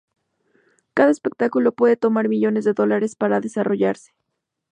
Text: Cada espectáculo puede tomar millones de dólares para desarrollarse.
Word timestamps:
Cada 0.95 1.11
espectáculo 1.11 1.73
puede 1.73 1.95
tomar 1.95 2.27
millones 2.27 2.65
de 2.65 2.73
dólares 2.73 3.15
para 3.15 3.39
desarrollarse. 3.39 4.13